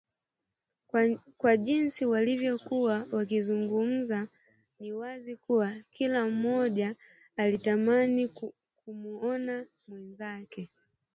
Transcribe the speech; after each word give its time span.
Kwa 1.37 1.57
jinsi 1.57 2.05
walivyokuwa 2.05 3.07
wakizungumza 3.11 4.27
ni 4.79 4.93
wazi 4.93 5.35
kuwa 5.35 5.73
kila 5.91 6.25
mmoja 6.27 6.95
alitamani 7.37 8.27
kumuona 8.75 9.65
mwenzake 9.87 10.71